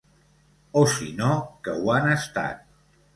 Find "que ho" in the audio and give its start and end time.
1.67-1.91